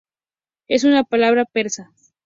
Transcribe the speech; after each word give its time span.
Es 0.67 0.83
una 0.83 1.03
palabra 1.03 1.45
persa. 1.45 1.91